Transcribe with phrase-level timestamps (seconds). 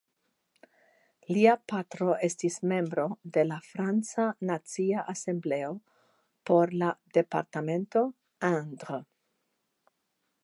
[1.35, 3.03] Lia patro estis membro
[3.35, 5.71] de la franca Nacia Asembleo
[6.51, 8.03] por la departemento
[8.51, 8.99] Indre.